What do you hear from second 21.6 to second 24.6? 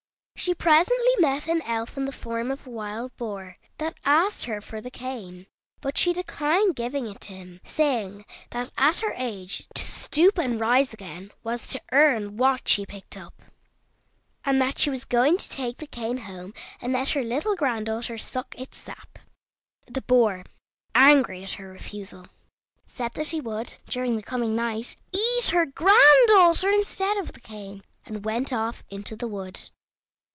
refusal, said that he would, during the coming